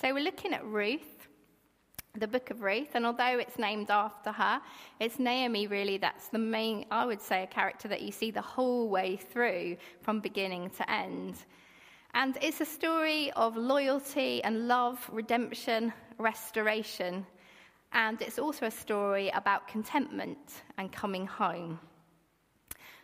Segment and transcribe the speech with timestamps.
[0.00, 1.28] So we're looking at Ruth,
[2.16, 4.62] the book of Ruth, and although it's named after her,
[4.98, 8.40] it's Naomi really that's the main, I would say, a character that you see the
[8.40, 11.34] whole way through from beginning to end.
[12.14, 17.26] And it's a story of loyalty and love, redemption, restoration.
[17.92, 21.78] And it's also a story about contentment and coming home.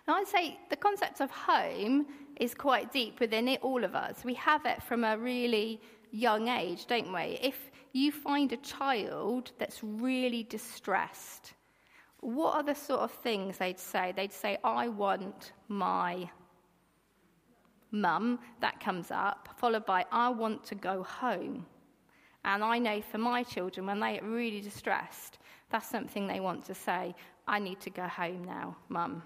[0.08, 2.06] Now, I'd say the concept of home
[2.36, 4.24] is quite deep within it, all of us.
[4.24, 7.38] We have it from a really young age, don't we?
[7.42, 11.54] If you find a child that's really distressed,
[12.20, 14.12] what are the sort of things they'd say?
[14.14, 16.30] They'd say, I want my
[17.90, 21.66] mum, that comes up, followed by, I want to go home.
[22.44, 25.38] And I know for my children, when they are really distressed,
[25.70, 27.14] that's something they want to say,
[27.46, 29.22] I need to go home now, mum.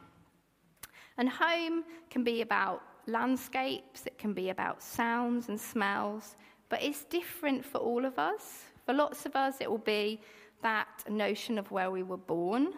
[1.19, 6.37] And home can be about landscapes, it can be about sounds and smells,
[6.71, 8.65] but it's different for all of us.
[8.87, 10.21] For lots of us, it will be
[10.63, 12.73] that notion of where we were born.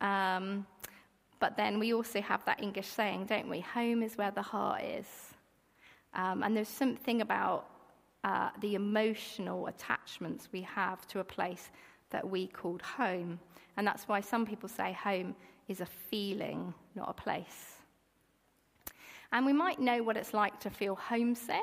[0.00, 0.66] Um,
[1.40, 3.60] but then we also have that English saying, don't we?
[3.60, 5.06] Home is where the heart is.
[6.14, 7.68] Um, and there's something about
[8.24, 11.70] uh, the emotional attachments we have to a place
[12.10, 13.38] that we called home.
[13.76, 15.34] And that's why some people say home
[15.68, 17.76] is a feeling, not a place.
[19.32, 21.58] And we might know what it's like to feel homesick.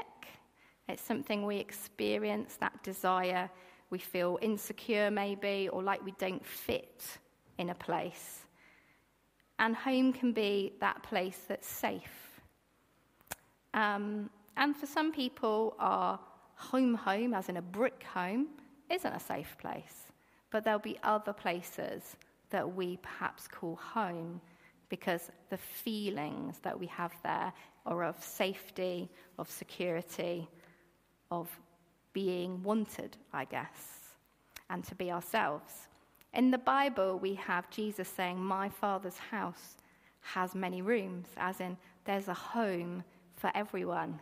[0.88, 3.50] It's something we experience, that desire.
[3.90, 7.04] We feel insecure, maybe, or like we don't fit
[7.58, 8.40] in a place.
[9.60, 12.42] And home can be that place that's safe.
[13.74, 16.20] Um, and for some people, our
[16.56, 18.48] home home, as in a brick home,
[18.90, 20.12] isn't a safe place.
[20.52, 22.18] But there'll be other places
[22.50, 24.40] that we perhaps call home
[24.90, 27.52] because the feelings that we have there
[27.86, 30.48] are of safety, of security,
[31.34, 31.50] of
[32.14, 34.16] being wanted, I guess,
[34.70, 35.88] and to be ourselves.
[36.34, 39.78] In the Bible, we have Jesus saying, My Father's house
[40.22, 43.04] has many rooms, as in, there's a home
[43.36, 44.20] for everyone.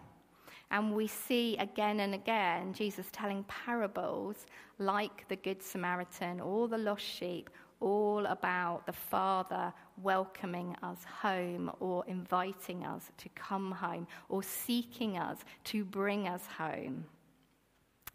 [0.72, 4.46] And we see again and again Jesus telling parables
[4.80, 7.50] like the Good Samaritan or the lost sheep,
[7.82, 9.74] all about the Father
[10.04, 16.46] welcoming us home or inviting us to come home or seeking us to bring us
[16.58, 17.06] home.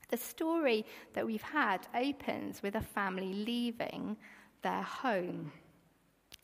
[0.08, 4.16] The story that we've had opens with a family leaving
[4.62, 5.52] their home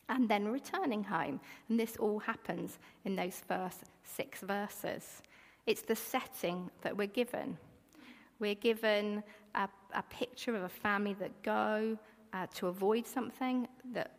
[0.09, 1.39] and then returning home.
[1.69, 5.21] And this all happens in those first six verses.
[5.65, 7.57] It's the setting that we're given.
[8.39, 9.23] We're given
[9.55, 11.97] a, a picture of a family that go
[12.33, 14.11] uh, to avoid something, that,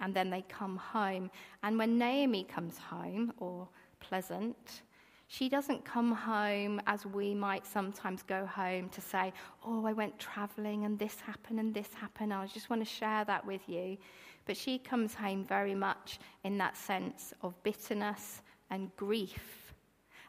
[0.00, 1.30] and then they come home.
[1.62, 3.68] And when Naomi comes home, or
[4.00, 4.82] pleasant,
[5.28, 9.32] she doesn't come home as we might sometimes go home to say,
[9.64, 12.32] Oh, I went traveling and this happened and this happened.
[12.32, 13.96] I just want to share that with you.
[14.44, 19.72] But she comes home very much in that sense of bitterness and grief.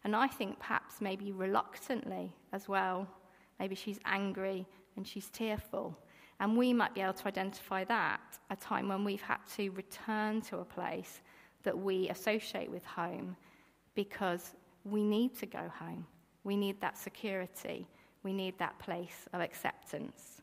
[0.04, 3.08] And I think perhaps maybe reluctantly as well.
[3.60, 5.98] Maybe she's angry and she's tearful.
[6.42, 8.20] And we might be able to identify that,
[8.50, 11.22] a time when we've had to return to a place
[11.62, 13.38] that we associate with home
[13.94, 16.08] because we need to go home.
[16.44, 17.88] We need that security.
[18.24, 20.42] We need that place of acceptance.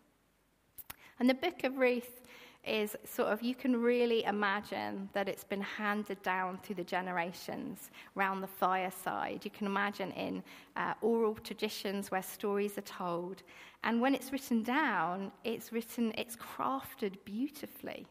[1.19, 2.22] And the book of Ruth
[2.66, 7.91] is sort of, you can really imagine that it's been handed down through the generations
[8.14, 9.44] round the fireside.
[9.44, 10.42] You can imagine in
[10.76, 13.42] uh, oral traditions where stories are told.
[13.84, 18.06] And when it's written down, it's written, it's crafted beautifully.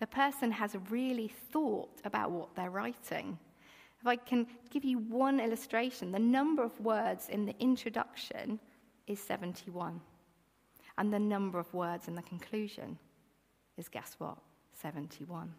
[0.00, 3.38] The person has really thought about what they're writing.
[4.00, 8.58] If I can give you one illustration, the number of words in the introduction
[9.06, 10.00] is 71.
[10.98, 12.98] And the number of words in the conclusion
[13.76, 14.38] is, guess what?
[14.80, 15.52] 71.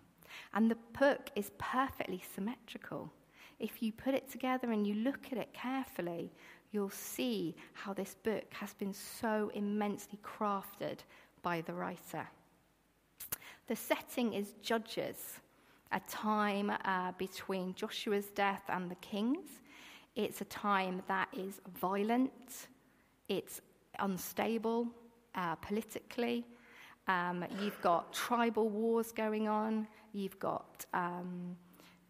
[0.53, 3.11] And the book is perfectly symmetrical.
[3.59, 6.31] If you put it together and you look at it carefully,
[6.71, 10.99] you'll see how this book has been so immensely crafted
[11.41, 12.27] by the writer.
[13.67, 15.39] The setting is Judges
[15.93, 19.61] a time uh, between Joshua's death and the kings.
[20.15, 22.67] It's a time that is violent,
[23.29, 23.61] it's
[23.99, 24.87] unstable
[25.35, 26.45] uh, politically.
[27.07, 31.57] Um, you've got tribal wars going on, you've got um,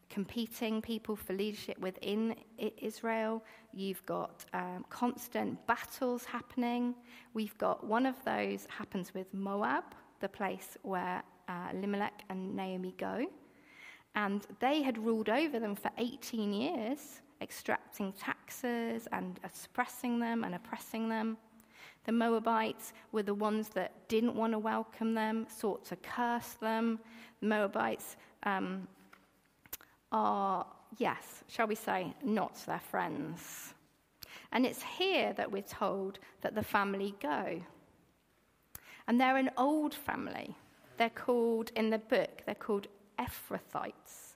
[0.09, 3.43] competing people for leadership within Israel,
[3.73, 6.93] you've got um, constant battles happening.
[7.33, 9.83] We've got one of those happens with Moab,
[10.19, 11.69] the place where uh,
[12.29, 13.25] and Naomi go
[14.15, 20.55] and they had ruled over them for 18 years extracting taxes and suppressing them and
[20.55, 21.37] oppressing them.
[22.05, 26.99] The Moabites were the ones that didn't want to welcome them, sought to curse them.
[27.39, 28.87] The Moabites um,
[30.11, 30.65] are,
[30.97, 33.73] yes, shall we say, not their friends.
[34.51, 37.61] And it's here that we're told that the family go.
[39.07, 40.55] And they're an old family.
[40.97, 44.35] They're called, in the book, they're called Ephrathites.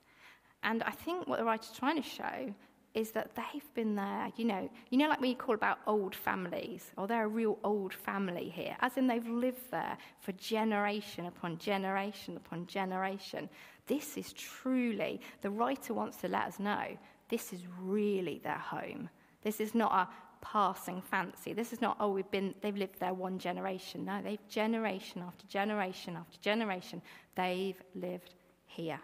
[0.64, 2.54] And I think what the writer's trying to show
[2.98, 6.92] is that they've been there, you know, you know, like you call about old families,
[6.98, 11.28] or oh, they're a real old family here, as in they've lived there for generation
[11.28, 13.48] upon generation upon generation.
[13.86, 16.98] This is truly, the writer wants to let us know,
[17.30, 19.10] this is really their home.
[19.44, 20.10] This is not a
[20.44, 21.54] passing fancy.
[21.54, 24.06] This is not, oh, we've been, they've lived there one generation.
[24.06, 27.04] No, they've generation after generation after generation,
[27.36, 28.34] they've lived
[28.66, 29.00] here.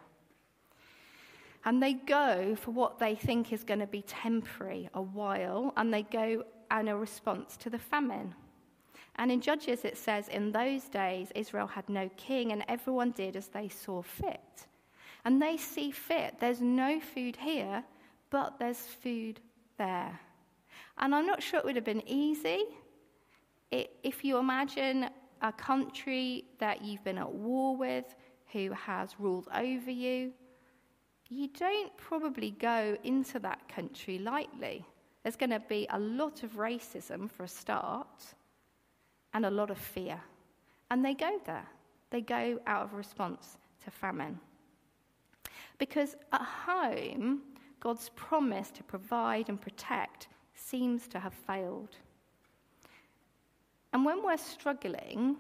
[1.65, 5.93] And they go for what they think is going to be temporary, a while, and
[5.93, 6.43] they go
[6.77, 8.35] in a response to the famine.
[9.15, 13.35] And in Judges, it says, In those days, Israel had no king, and everyone did
[13.35, 14.67] as they saw fit.
[15.23, 16.35] And they see fit.
[16.39, 17.83] There's no food here,
[18.29, 19.39] but there's food
[19.77, 20.19] there.
[20.97, 22.63] And I'm not sure it would have been easy.
[23.71, 25.09] If you imagine
[25.41, 28.15] a country that you've been at war with,
[28.51, 30.31] who has ruled over you,
[31.33, 34.85] you don't probably go into that country lightly.
[35.23, 38.23] There's going to be a lot of racism for a start
[39.33, 40.19] and a lot of fear.
[40.91, 41.65] And they go there.
[42.11, 44.39] They go out of response to famine.
[45.79, 47.41] Because at home,
[47.79, 51.97] God's promise to provide and protect seems to have failed.
[53.91, 55.37] And when we're struggling,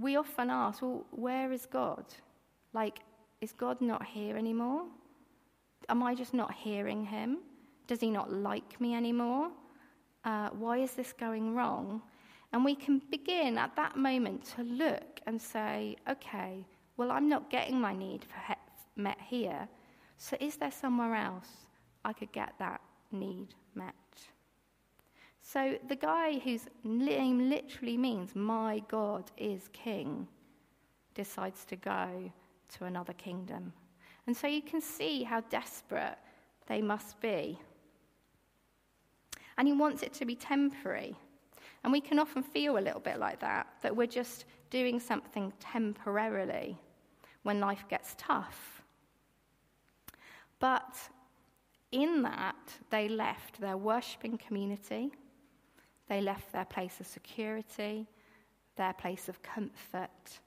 [0.00, 2.04] we often ask, well, where is God?
[2.72, 3.00] Like,
[3.40, 4.84] is God not here anymore?
[5.88, 7.38] Am I just not hearing him?
[7.86, 9.50] Does he not like me anymore?
[10.24, 12.02] Uh, why is this going wrong?
[12.52, 17.50] And we can begin at that moment to look and say, okay, well, I'm not
[17.50, 18.54] getting my need he-
[18.96, 19.68] met here.
[20.16, 21.48] So is there somewhere else
[22.04, 22.80] I could get that
[23.12, 23.94] need met?
[25.40, 30.26] So the guy whose name literally means, my God is king,
[31.14, 32.32] decides to go
[32.76, 33.72] to another kingdom.
[34.26, 36.18] And so you can see how desperate
[36.66, 37.58] they must be.
[39.56, 41.16] And he wants it to be temporary.
[41.82, 45.52] And we can often feel a little bit like that, that we're just doing something
[45.60, 46.76] temporarily
[47.42, 48.82] when life gets tough.
[50.58, 50.96] But
[51.92, 52.56] in that,
[52.90, 55.12] they left their worshipping community,
[56.08, 58.06] they left their place of security,
[58.76, 60.40] their place of comfort,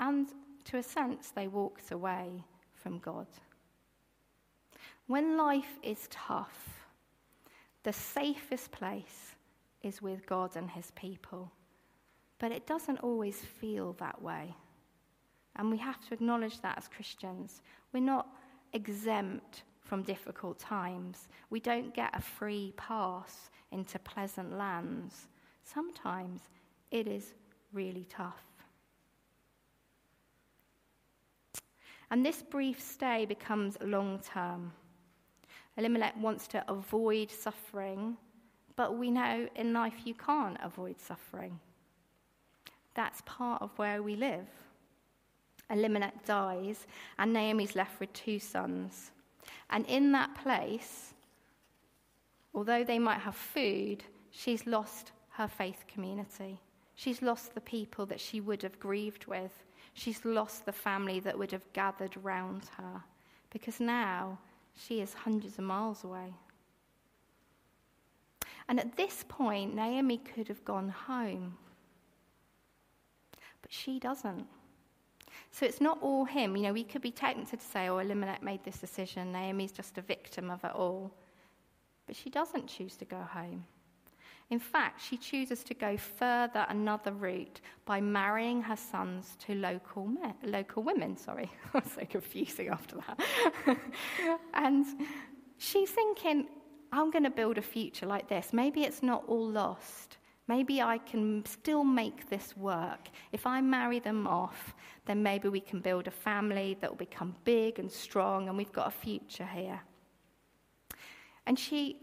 [0.00, 0.28] and
[0.68, 2.44] to a sense, they walked away
[2.74, 3.26] from God.
[5.06, 6.84] When life is tough,
[7.82, 9.34] the safest place
[9.82, 11.50] is with God and his people.
[12.38, 14.54] But it doesn't always feel that way.
[15.56, 17.62] And we have to acknowledge that as Christians.
[17.92, 18.28] We're not
[18.74, 21.28] exempt from difficult times.
[21.48, 25.28] We don't get a free pass into pleasant lands.
[25.64, 26.42] Sometimes
[26.90, 27.32] it is
[27.72, 28.44] really tough.
[32.10, 34.72] And this brief stay becomes long term.
[35.76, 38.16] Elimelech wants to avoid suffering,
[38.76, 41.60] but we know in life you can't avoid suffering.
[42.94, 44.46] That's part of where we live.
[45.70, 46.86] Elimelech dies,
[47.18, 49.10] and Naomi's left with two sons.
[49.70, 51.12] And in that place,
[52.54, 56.58] although they might have food, she's lost her faith community.
[56.98, 59.52] She's lost the people that she would have grieved with.
[59.94, 63.04] She's lost the family that would have gathered round her
[63.50, 64.36] because now
[64.76, 66.34] she is hundreds of miles away.
[68.68, 71.56] And at this point, Naomi could have gone home.
[73.62, 74.48] But she doesn't.
[75.52, 76.56] So it's not all him.
[76.56, 79.30] You know, we could be tempted to say, oh, Elimelech made this decision.
[79.30, 81.12] Naomi's just a victim of it all.
[82.08, 83.66] But she doesn't choose to go home.
[84.50, 90.06] In fact, she chooses to go further another route by marrying her sons to local,
[90.06, 91.18] men, local women.
[91.18, 93.78] Sorry, so confusing after that.
[94.54, 94.86] and
[95.58, 96.48] she's thinking,
[96.92, 98.54] I'm going to build a future like this.
[98.54, 100.16] Maybe it's not all lost.
[100.46, 103.08] Maybe I can still make this work.
[103.32, 104.74] If I marry them off,
[105.04, 108.72] then maybe we can build a family that will become big and strong, and we've
[108.72, 109.80] got a future here.
[111.46, 111.98] And she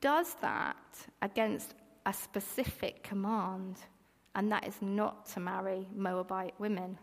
[0.00, 0.76] does that
[1.22, 1.74] against
[2.08, 3.76] a specific command,
[4.34, 6.98] and that is not to marry Moabite women.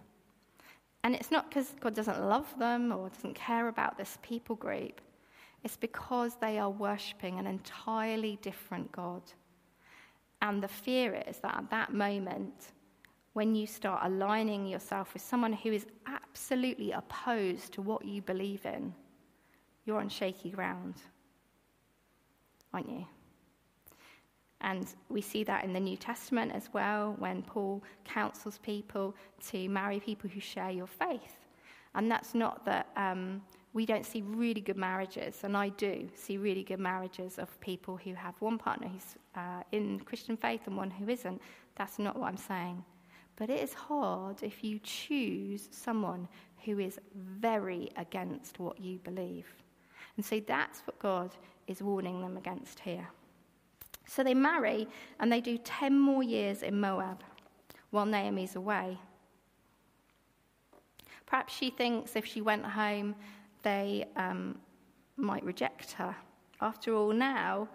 [1.04, 5.00] And it's not because God doesn't love them or doesn't care about this people group.
[5.64, 9.22] It's because they are worshipping an entirely different God.
[10.42, 12.72] And the fear is that at that moment,
[13.34, 18.66] when you start aligning yourself with someone who is absolutely opposed to what you believe
[18.66, 18.92] in,
[19.86, 20.96] you're on shaky ground,
[22.74, 23.06] aren't you?
[24.62, 29.16] And we see that in the New Testament as well, when Paul counsels people
[29.50, 31.38] to marry people who share your faith.
[31.94, 33.42] And that's not that um,
[33.76, 37.98] we don't see really good marriages, and I do see really good marriages of people
[37.98, 41.42] who have one partner who's uh, in Christian faith and one who isn't.
[41.76, 42.84] That's not what I'm saying.
[43.36, 46.30] But it is hard if you choose someone
[46.64, 49.48] who is very against what you believe.
[50.16, 51.36] And so that's what God
[51.68, 53.08] is warning them against here.
[54.08, 54.88] So they marry
[55.20, 57.24] and they do 10 more years in Moab
[57.92, 58.98] while Naomi's away.
[61.26, 63.16] Perhaps she thinks if she went home,
[63.64, 64.60] they um,
[65.18, 66.16] might reject her.
[66.62, 67.68] After all, now,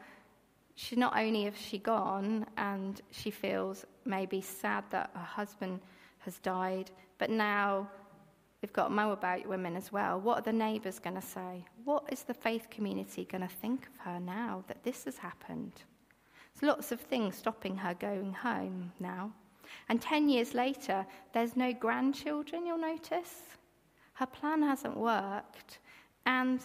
[0.75, 5.81] she not only has she gone and she feels maybe sad that her husband
[6.21, 7.89] has died, but now
[8.61, 10.21] they've got Moabite women as well.
[10.21, 11.65] What are the neighbours going to say?
[11.85, 15.83] What is the faith community going to think of her now that this has happened?
[16.61, 19.33] There's lots of things stopping her going home now.
[19.89, 23.35] And 10 years later, there's no grandchildren, you'll notice.
[24.15, 25.79] Her plan hasn't worked.
[26.27, 26.61] And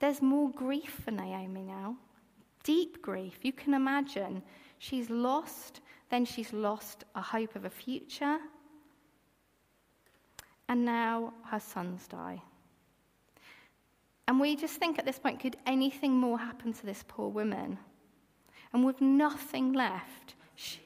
[0.00, 1.96] there's more grief for Naomi now.
[2.62, 3.38] Deep grief.
[3.42, 4.42] You can imagine.
[4.78, 8.38] She's lost, then she's lost a hope of a future.
[10.68, 12.42] And now her sons die.
[14.26, 17.78] And we just think at this point, could anything more happen to this poor woman?
[18.72, 20.80] And with nothing left, she,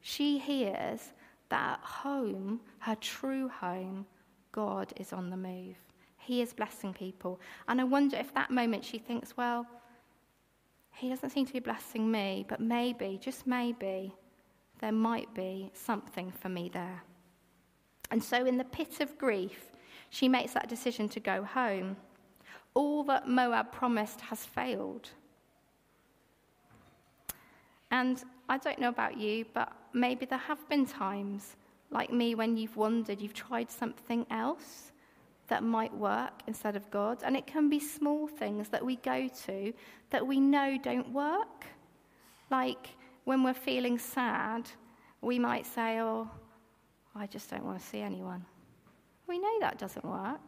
[0.00, 1.12] she hears
[1.48, 4.06] that at home, her true home,
[4.52, 5.76] God is on the move.
[6.18, 7.40] He is blessing people.
[7.68, 9.66] And I wonder if that moment she thinks, well,
[10.92, 14.12] he doesn't seem to be blessing me, but maybe, just maybe,
[14.80, 17.02] there might be something for me there.
[18.10, 19.72] And so, in the pit of grief,
[20.10, 21.96] she makes that decision to go home.
[22.74, 25.10] All that Moab promised has failed.
[27.90, 31.56] And I don't know about you, but maybe there have been times
[31.90, 34.92] like me when you've wondered, you've tried something else
[35.48, 37.22] that might work instead of God.
[37.24, 39.72] And it can be small things that we go to
[40.10, 41.64] that we know don't work.
[42.50, 42.88] Like
[43.24, 44.68] when we're feeling sad,
[45.22, 46.30] we might say, Oh,
[47.14, 48.44] I just don't want to see anyone.
[49.26, 50.40] We know that doesn't work.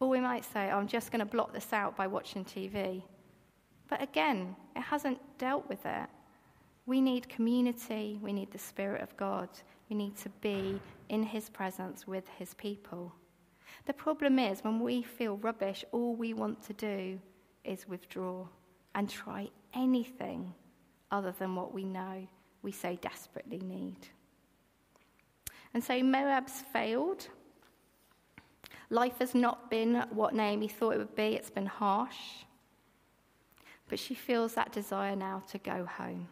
[0.00, 3.02] Or we might say, oh, I'm just going to block this out by watching TV.
[3.88, 6.08] But again, it hasn't dealt with it.
[6.86, 8.18] We need community.
[8.22, 9.48] We need the Spirit of God.
[9.88, 13.12] We need to be in His presence with His people.
[13.86, 17.18] The problem is, when we feel rubbish, all we want to do
[17.64, 18.46] is withdraw
[18.94, 20.54] and try anything
[21.10, 22.26] other than what we know
[22.62, 24.08] we so desperately need.
[25.74, 27.28] And so Moab's failed.
[28.90, 32.44] Life has not been what Naomi thought it would be, it's been harsh.
[33.88, 36.28] But she feels that desire now to go home.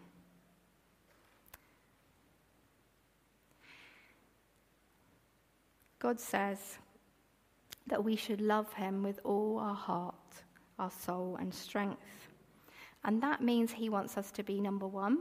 [6.02, 6.78] God says
[7.86, 10.42] that we should love him with all our heart,
[10.80, 12.28] our soul, and strength.
[13.04, 15.18] And that means he wants us to be number one,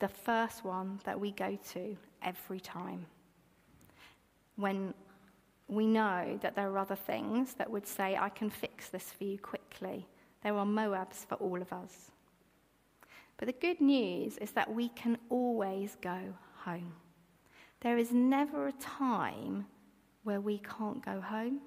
[0.00, 3.06] the first one that we go to every time.
[4.56, 4.92] When
[5.68, 9.22] we know that there are other things that would say, I can fix this for
[9.22, 10.08] you quickly.
[10.42, 12.10] There are Moabs for all of us.
[13.36, 16.18] But the good news is that we can always go
[16.56, 16.94] home.
[17.84, 19.66] There is never a time
[20.22, 21.60] where we can't go home.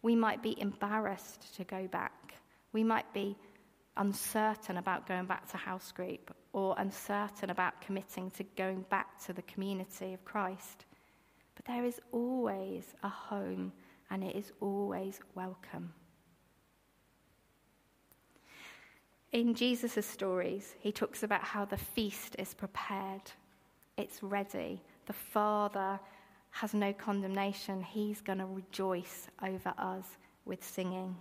[0.00, 2.32] We might be embarrassed to go back.
[2.72, 3.36] We might be
[3.98, 9.34] uncertain about going back to house group or uncertain about committing to going back to
[9.34, 10.86] the community of Christ.
[11.54, 13.74] But there is always a home
[14.08, 15.92] and it is always welcome.
[19.32, 23.32] In Jesus' stories, he talks about how the feast is prepared
[23.96, 24.82] it's ready.
[25.06, 25.98] The Father
[26.50, 27.82] has no condemnation.
[27.82, 30.06] He's going to rejoice over us
[30.44, 31.16] with singing.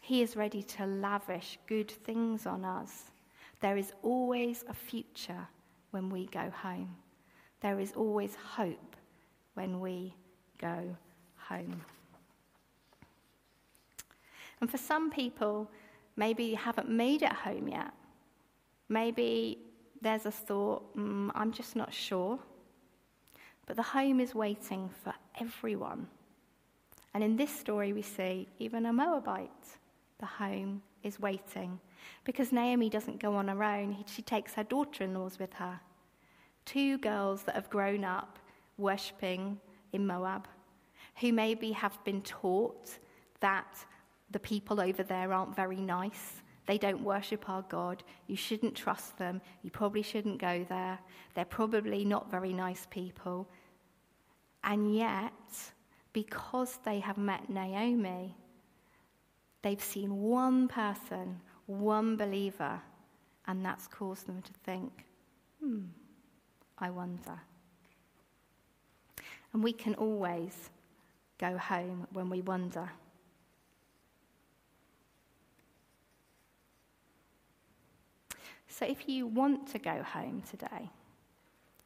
[0.00, 3.10] He is ready to lavish good things on us.
[3.60, 5.46] There is always a future
[5.90, 6.94] when we go home.
[7.60, 8.96] There is always hope
[9.54, 10.14] when we
[10.58, 10.96] go
[11.36, 11.82] home.
[14.60, 15.70] And for some people,
[16.16, 17.92] maybe you haven't made it home yet.
[18.88, 19.58] Maybe
[20.00, 22.38] there's a thought, mm, I'm just not sure.
[23.66, 26.08] But the home is waiting for everyone.
[27.14, 29.50] And in this story, we see even a Moabite
[30.18, 31.78] the home is waiting
[32.24, 34.04] because Naomi doesn't go on her own.
[34.06, 35.80] She takes her daughter in laws with her.
[36.64, 38.38] Two girls that have grown up
[38.76, 39.58] worshipping
[39.92, 40.46] in Moab,
[41.20, 42.98] who maybe have been taught
[43.40, 43.84] that
[44.30, 46.42] the people over there aren't very nice.
[46.68, 48.02] They don't worship our God.
[48.26, 49.40] You shouldn't trust them.
[49.62, 50.98] You probably shouldn't go there.
[51.34, 53.48] They're probably not very nice people.
[54.62, 55.32] And yet,
[56.12, 58.36] because they have met Naomi,
[59.62, 62.82] they've seen one person, one believer,
[63.46, 65.06] and that's caused them to think,
[65.62, 65.84] hmm,
[66.76, 67.40] I wonder.
[69.54, 70.68] And we can always
[71.38, 72.90] go home when we wonder.
[78.78, 80.88] So if you want to go home today,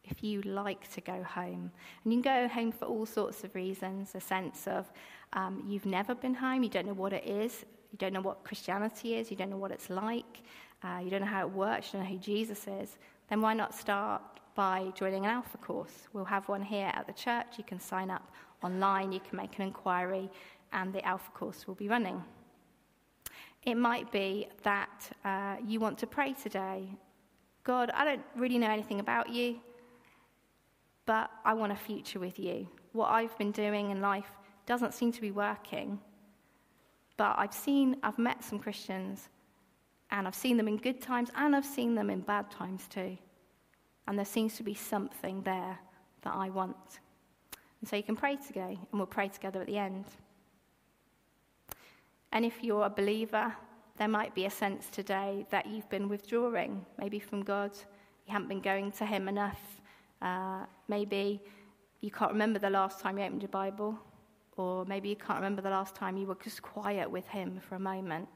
[0.04, 1.70] if you like to go home,
[2.04, 4.92] and you can go home for all sorts of reasons a sense of
[5.32, 8.44] um, you've never been home, you don't know what it is, you don't know what
[8.44, 10.42] Christianity is, you don't know what it's like,
[10.82, 12.98] uh, you don't know how it works, you don't know who Jesus is,
[13.30, 14.20] then why not start
[14.54, 16.08] by joining an Alpha course?
[16.12, 17.46] We'll have one here at the church.
[17.56, 18.30] You can sign up
[18.62, 20.28] online, you can make an inquiry,
[20.74, 22.22] and the Alpha course will be running.
[23.64, 24.90] It might be that
[25.24, 26.88] uh, you want to pray today.
[27.64, 29.60] God, I don't really know anything about you,
[31.06, 32.68] but I want a future with you.
[32.92, 34.30] What I've been doing in life
[34.66, 36.00] doesn't seem to be working,
[37.16, 39.28] but I've seen, I've met some Christians,
[40.10, 43.16] and I've seen them in good times, and I've seen them in bad times too.
[44.06, 45.78] And there seems to be something there
[46.22, 47.00] that I want.
[47.80, 50.04] And so you can pray today, and we'll pray together at the end.
[52.32, 53.54] And if you're a believer,
[54.02, 57.70] there might be a sense today that you've been withdrawing, maybe from God.
[58.26, 59.60] You haven't been going to Him enough.
[60.20, 61.40] Uh, maybe
[62.00, 63.96] you can't remember the last time you opened your Bible,
[64.56, 67.76] or maybe you can't remember the last time you were just quiet with Him for
[67.76, 68.28] a moment.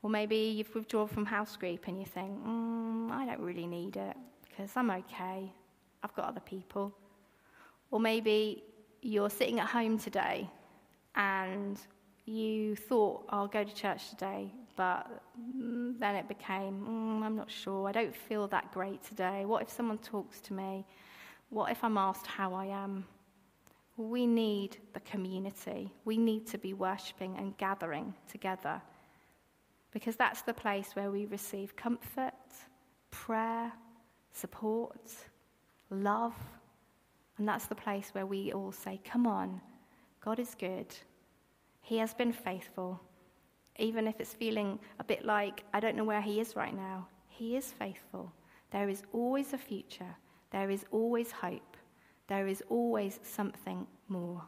[0.00, 3.98] Or maybe you've withdrawn from house group and you think, mm, I don't really need
[3.98, 4.16] it
[4.48, 5.52] because I'm okay.
[6.02, 6.94] I've got other people.
[7.90, 8.64] Or maybe
[9.02, 10.48] you're sitting at home today
[11.14, 11.78] and
[12.26, 15.22] you thought, I'll go to church today, but
[15.98, 19.44] then it became, mm, I'm not sure, I don't feel that great today.
[19.44, 20.84] What if someone talks to me?
[21.50, 23.04] What if I'm asked how I am?
[23.96, 25.92] We need the community.
[26.04, 28.82] We need to be worshipping and gathering together
[29.92, 32.34] because that's the place where we receive comfort,
[33.10, 33.72] prayer,
[34.32, 35.10] support,
[35.88, 36.34] love.
[37.38, 39.60] And that's the place where we all say, Come on,
[40.22, 40.94] God is good.
[41.86, 43.00] He has been faithful.
[43.78, 47.06] Even if it's feeling a bit like, I don't know where He is right now,
[47.28, 48.32] He is faithful.
[48.72, 50.16] There is always a future,
[50.50, 51.76] there is always hope,
[52.26, 54.42] there is always something more.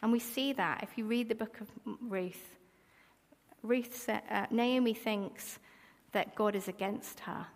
[0.00, 1.68] And we see that if you read the book of
[2.00, 2.54] Ruth.
[3.64, 5.58] Ruth, uh, Naomi thinks
[6.12, 7.48] that God is against her.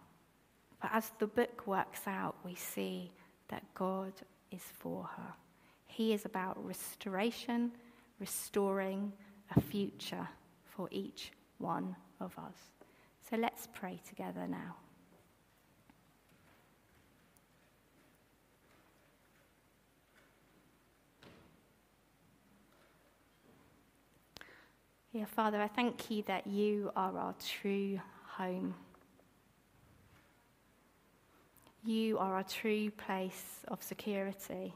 [0.83, 3.13] But as the book works out, we see
[3.47, 4.13] that God
[4.51, 5.35] is for her.
[5.87, 7.71] He is about restoration
[8.21, 9.13] restoring
[9.57, 10.29] a future
[10.65, 12.55] for each one of us.
[13.29, 14.77] So let's pray together now.
[25.13, 28.01] Yeah, Father, I thank you that you are our true
[28.37, 28.75] home.
[31.85, 34.73] You are our true place of security.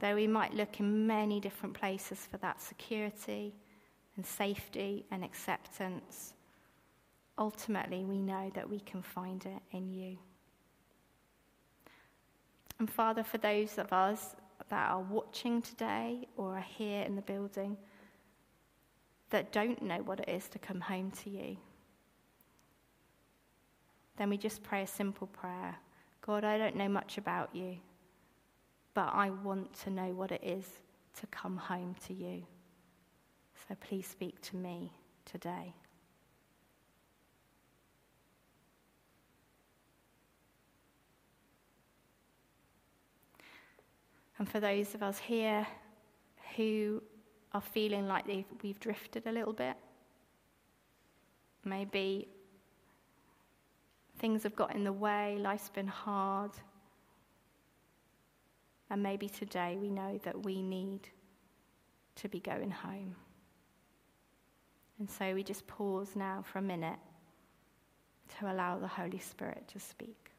[0.00, 3.54] Though we might look in many different places for that security
[4.16, 6.34] and safety and acceptance,
[7.38, 10.18] ultimately we know that we can find it in you.
[12.78, 14.34] And Father, for those of us
[14.68, 17.76] that are watching today or are here in the building
[19.30, 21.56] that don't know what it is to come home to you,
[24.16, 25.76] then we just pray a simple prayer
[26.20, 27.76] God, I don't know much about you
[28.94, 30.64] but I want to know what it is
[31.20, 32.46] to come home to you.
[33.68, 34.92] So please speak to me
[35.24, 35.74] today.
[44.38, 45.66] And for those of us here
[46.56, 47.02] who
[47.52, 48.26] are feeling like
[48.62, 49.76] we've drifted a little bit,
[51.64, 52.28] maybe
[54.18, 56.50] things have got in the way, life's been hard,
[58.90, 61.08] and maybe today we know that we need
[62.16, 63.16] to be going home.
[64.98, 66.98] And so we just pause now for a minute
[68.38, 70.30] to allow the Holy Spirit to speak.